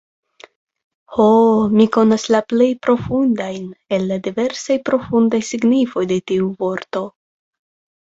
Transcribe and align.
Ho, 1.17 1.25
mi 1.79 1.85
konas 1.97 2.25
la 2.37 2.41
plej 2.55 2.69
profundajn 2.87 3.69
el 3.99 4.09
la 4.15 4.21
diversaj 4.31 4.81
profundaj 4.91 5.45
signifojn 5.53 6.15
de 6.17 6.23
tiu 6.33 6.53
vorto! 6.67 7.09